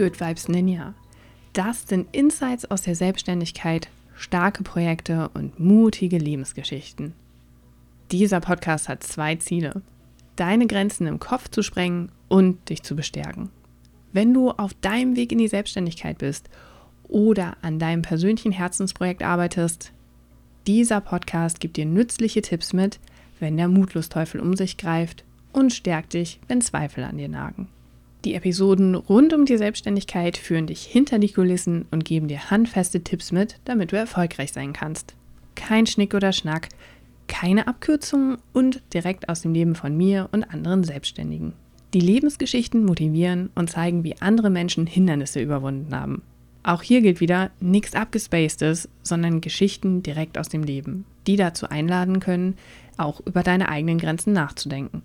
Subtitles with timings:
[0.00, 0.94] Good Vibes Ninja.
[1.52, 7.12] Das sind Insights aus der Selbstständigkeit, starke Projekte und mutige Lebensgeschichten.
[8.10, 9.82] Dieser Podcast hat zwei Ziele.
[10.36, 13.50] Deine Grenzen im Kopf zu sprengen und dich zu bestärken.
[14.14, 16.48] Wenn du auf deinem Weg in die Selbstständigkeit bist
[17.06, 19.92] oder an deinem persönlichen Herzensprojekt arbeitest,
[20.66, 23.00] dieser Podcast gibt dir nützliche Tipps mit,
[23.38, 27.68] wenn der Mutlosteufel um sich greift und stärkt dich, wenn Zweifel an dir nagen.
[28.24, 33.02] Die Episoden rund um die Selbstständigkeit führen dich hinter die Kulissen und geben dir handfeste
[33.02, 35.14] Tipps mit, damit du erfolgreich sein kannst.
[35.54, 36.68] Kein Schnick oder Schnack,
[37.28, 41.54] keine Abkürzungen und direkt aus dem Leben von mir und anderen Selbstständigen.
[41.94, 46.22] Die Lebensgeschichten motivieren und zeigen, wie andere Menschen Hindernisse überwunden haben.
[46.62, 52.20] Auch hier gilt wieder nichts abgespacedes, sondern Geschichten direkt aus dem Leben, die dazu einladen
[52.20, 52.56] können,
[52.98, 55.02] auch über deine eigenen Grenzen nachzudenken.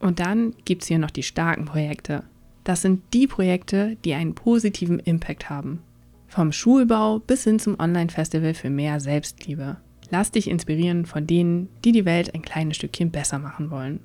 [0.00, 2.24] Und dann gibt es hier noch die starken Projekte.
[2.64, 5.80] Das sind die Projekte, die einen positiven Impact haben.
[6.28, 9.78] Vom Schulbau bis hin zum Online-Festival für mehr Selbstliebe.
[10.10, 14.00] Lass dich inspirieren von denen, die die Welt ein kleines Stückchen besser machen wollen.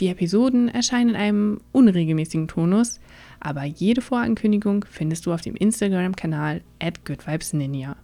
[0.00, 2.98] Die Episoden erscheinen in einem unregelmäßigen Tonus,
[3.38, 7.96] aber jede Vorankündigung findest du auf dem Instagram-Kanal at goodvibesninja.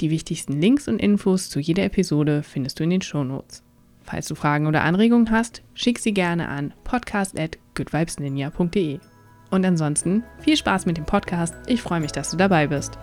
[0.00, 3.62] Die wichtigsten Links und Infos zu jeder Episode findest du in den Shownotes.
[4.02, 9.00] Falls du Fragen oder Anregungen hast, schick sie gerne an podcast@goodvibesninja.de.
[9.50, 11.54] Und ansonsten viel Spaß mit dem Podcast.
[11.66, 12.98] Ich freue mich, dass du dabei bist.